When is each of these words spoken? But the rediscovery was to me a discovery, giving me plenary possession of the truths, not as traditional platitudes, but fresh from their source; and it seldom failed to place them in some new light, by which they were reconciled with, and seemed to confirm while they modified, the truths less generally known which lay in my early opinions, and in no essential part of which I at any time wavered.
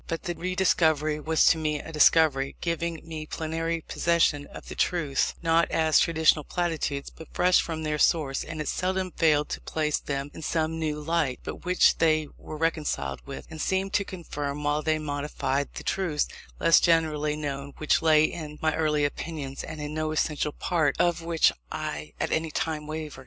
But 0.07 0.23
the 0.23 0.33
rediscovery 0.33 1.19
was 1.19 1.45
to 1.45 1.59
me 1.59 1.79
a 1.79 1.91
discovery, 1.91 2.55
giving 2.59 3.07
me 3.07 3.27
plenary 3.27 3.81
possession 3.81 4.47
of 4.47 4.67
the 4.67 4.73
truths, 4.73 5.35
not 5.43 5.69
as 5.69 5.99
traditional 5.99 6.43
platitudes, 6.43 7.11
but 7.11 7.27
fresh 7.35 7.61
from 7.61 7.83
their 7.83 7.99
source; 7.99 8.43
and 8.43 8.59
it 8.59 8.67
seldom 8.67 9.11
failed 9.11 9.47
to 9.49 9.61
place 9.61 9.99
them 9.99 10.31
in 10.33 10.41
some 10.41 10.79
new 10.79 10.99
light, 10.99 11.41
by 11.43 11.51
which 11.51 11.99
they 11.99 12.27
were 12.35 12.57
reconciled 12.57 13.21
with, 13.27 13.45
and 13.51 13.61
seemed 13.61 13.93
to 13.93 14.03
confirm 14.03 14.63
while 14.63 14.81
they 14.81 14.97
modified, 14.97 15.69
the 15.75 15.83
truths 15.83 16.27
less 16.59 16.79
generally 16.79 17.35
known 17.35 17.71
which 17.77 18.01
lay 18.01 18.23
in 18.23 18.57
my 18.59 18.73
early 18.75 19.05
opinions, 19.05 19.63
and 19.63 19.79
in 19.79 19.93
no 19.93 20.11
essential 20.11 20.51
part 20.51 20.95
of 20.97 21.21
which 21.21 21.51
I 21.71 22.13
at 22.19 22.31
any 22.31 22.49
time 22.49 22.87
wavered. 22.87 23.19